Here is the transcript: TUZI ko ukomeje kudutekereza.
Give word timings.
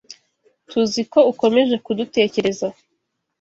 TUZI 0.69 1.01
ko 1.11 1.19
ukomeje 1.31 1.75
kudutekereza. 1.85 2.67